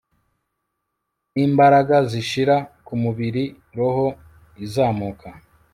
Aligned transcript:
Nimbaraga 1.33 1.97
zishira 2.11 2.55
kumubiri 2.85 3.43
roho 3.77 4.05
izamuka 4.65 5.27